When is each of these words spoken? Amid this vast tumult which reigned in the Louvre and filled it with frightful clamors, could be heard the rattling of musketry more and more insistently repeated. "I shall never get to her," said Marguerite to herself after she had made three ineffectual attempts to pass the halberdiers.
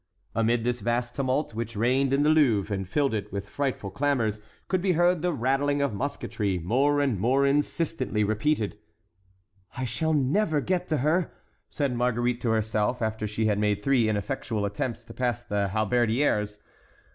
Amid 0.33 0.63
this 0.63 0.79
vast 0.79 1.15
tumult 1.15 1.53
which 1.53 1.75
reigned 1.75 2.11
in 2.11 2.23
the 2.23 2.29
Louvre 2.31 2.73
and 2.75 2.89
filled 2.89 3.13
it 3.13 3.31
with 3.31 3.47
frightful 3.47 3.91
clamors, 3.91 4.39
could 4.67 4.81
be 4.81 4.93
heard 4.93 5.21
the 5.21 5.31
rattling 5.31 5.79
of 5.79 5.93
musketry 5.93 6.57
more 6.57 6.99
and 6.99 7.19
more 7.19 7.45
insistently 7.45 8.23
repeated. 8.23 8.79
"I 9.77 9.83
shall 9.85 10.13
never 10.15 10.59
get 10.59 10.87
to 10.87 10.97
her," 11.05 11.31
said 11.69 11.95
Marguerite 11.95 12.41
to 12.41 12.49
herself 12.49 12.99
after 12.99 13.27
she 13.27 13.45
had 13.45 13.59
made 13.59 13.79
three 13.83 14.09
ineffectual 14.09 14.65
attempts 14.65 15.03
to 15.05 15.13
pass 15.13 15.43
the 15.43 15.67
halberdiers. 15.67 16.57